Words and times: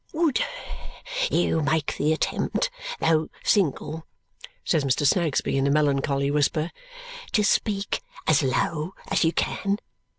"Would 0.13 0.39
you 1.29 1.61
make 1.61 1.95
the 1.97 2.11
attempt, 2.11 2.71
though 2.99 3.29
single," 3.43 4.07
says 4.65 4.83
Mr. 4.83 5.05
Snagsby 5.05 5.55
in 5.57 5.67
a 5.67 5.69
melancholy 5.69 6.31
whisper, 6.31 6.71
"to 7.33 7.43
speak 7.43 8.01
as 8.25 8.41
low 8.41 8.95
as 9.09 9.23
you 9.23 9.31
can? 9.31 9.77